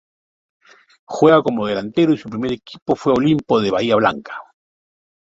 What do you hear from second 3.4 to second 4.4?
de Bahía Blanca.